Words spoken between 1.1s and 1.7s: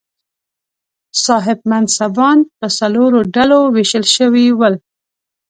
صاحب